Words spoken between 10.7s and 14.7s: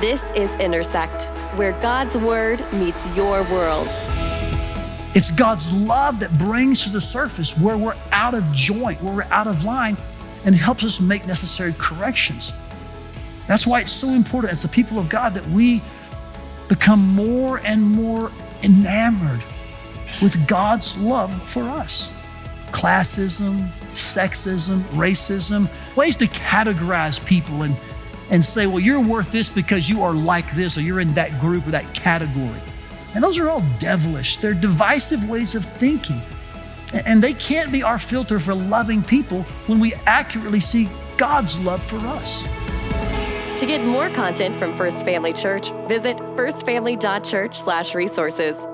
us make necessary corrections. That's why it's so important as the